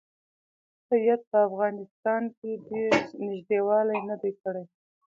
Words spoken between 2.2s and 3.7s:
کې ډېر نیژدې